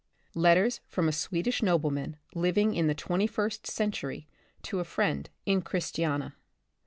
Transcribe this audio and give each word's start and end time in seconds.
LETTERS 0.33 0.79
FROM 0.87 1.07
A 1.07 1.11
SWEDISH 1.11 1.61
NOBLEMAN 1.61 2.17
LIVING 2.33 2.73
IN 2.73 2.87
THE 2.87 2.95
aisT 2.95 3.67
CENTURY 3.67 4.27
TO 4.63 4.79
A 4.79 4.83
FRIEND 4.83 5.29
IN 5.45 5.61
CHRISTIANIA. 5.61 6.33